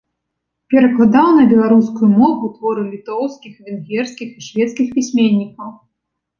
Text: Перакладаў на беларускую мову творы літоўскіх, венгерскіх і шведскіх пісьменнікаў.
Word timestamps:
Перакладаў 0.73 1.27
на 1.39 1.43
беларускую 1.51 2.09
мову 2.17 2.49
творы 2.55 2.83
літоўскіх, 2.95 3.53
венгерскіх 3.69 4.29
і 4.39 4.49
шведскіх 4.49 4.93
пісьменнікаў. 4.99 5.69